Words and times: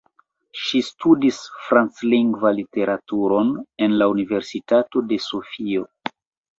Ŝi 0.61 0.79
studis 0.87 1.37
Franclingva 1.65 2.53
literaturon 2.61 3.55
en 3.89 3.97
la 4.03 4.11
Universitato 4.17 5.09
de 5.15 5.25
Sofio. 5.31 5.91